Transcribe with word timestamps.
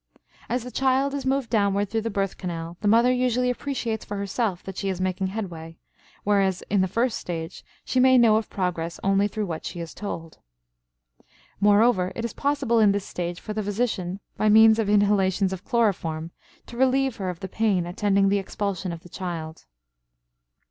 As 0.49 0.63
the 0.63 0.71
child 0.71 1.13
is 1.13 1.27
moved 1.27 1.51
downward 1.51 1.91
through 1.91 2.01
the 2.01 2.09
birth 2.09 2.35
canal, 2.39 2.75
the 2.81 2.87
mother 2.87 3.11
usually 3.13 3.51
appreciates 3.51 4.03
for 4.03 4.17
herself 4.17 4.63
that 4.63 4.75
she 4.75 4.89
is 4.89 4.99
making 4.99 5.27
headway; 5.27 5.77
whereas 6.23 6.63
in 6.71 6.81
the 6.81 6.87
first 6.87 7.19
stage 7.19 7.63
she 7.85 7.99
may 7.99 8.17
know 8.17 8.37
of 8.37 8.49
progress 8.49 8.99
only 9.03 9.27
through 9.27 9.45
what 9.45 9.63
she 9.63 9.79
is 9.79 9.93
told. 9.93 10.39
Moreover, 11.59 12.11
it 12.15 12.25
is 12.25 12.33
possible 12.33 12.79
in 12.79 12.93
this 12.93 13.05
stage 13.05 13.39
for 13.39 13.53
the 13.53 13.61
physician, 13.61 14.19
by 14.37 14.49
means 14.49 14.79
of 14.79 14.89
inhalations 14.89 15.53
of 15.53 15.63
chloroform, 15.63 16.31
to 16.65 16.77
relieve 16.77 17.17
her 17.17 17.29
of 17.29 17.39
the 17.41 17.47
pain 17.47 17.85
attending 17.85 18.29
the 18.29 18.39
expulsion 18.39 18.91
of 18.91 19.03
the 19.03 19.07
child. 19.09 19.67